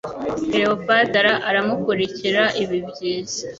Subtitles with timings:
[0.49, 3.41] Cleopatra aramukurikira ibi byiza